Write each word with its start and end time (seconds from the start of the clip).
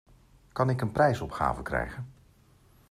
Kan 0.53 0.69
ik 0.69 0.81
een 0.81 0.91
prijsopgave 0.91 1.61
krijgen? 1.61 2.13